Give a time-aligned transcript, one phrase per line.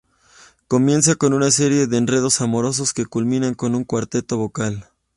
[0.67, 4.89] Comienza con una serie de enredos amorosos, que culminan en un cuarteto vocal.